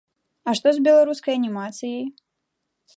А 0.47 0.53
што 0.59 0.67
з 0.77 0.81
беларускай 0.89 1.37
анімацыяй? 1.43 2.05